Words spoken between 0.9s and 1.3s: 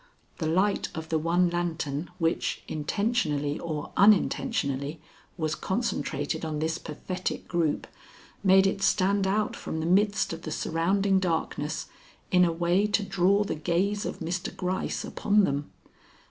of the